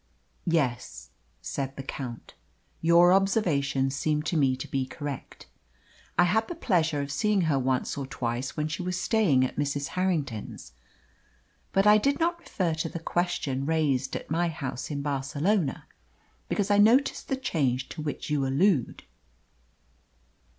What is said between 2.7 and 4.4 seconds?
"your observations seem to